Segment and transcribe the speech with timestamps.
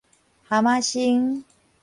[0.47, 1.43] 哈瑪星